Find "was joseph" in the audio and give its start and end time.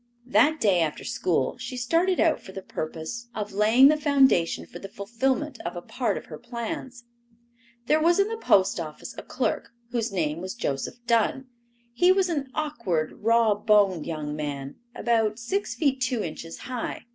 10.41-11.05